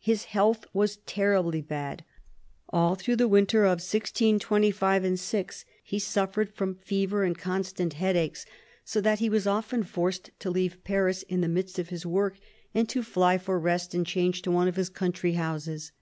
[0.00, 2.06] His health was terribly bad.
[2.70, 8.46] All through the winter of 1625 6 he suffered from fever and constant headaches,
[8.86, 12.38] so that he was often forced to leave Paris in the midst of his work
[12.72, 14.76] and to fly for rest 1 62 CARDINAL DE RICHELIEU and change to one of
[14.76, 15.92] his country houses.